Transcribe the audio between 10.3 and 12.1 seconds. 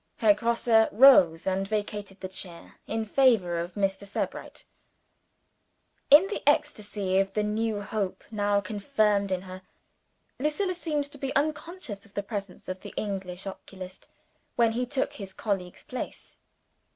Lucilla seemed to be unconscious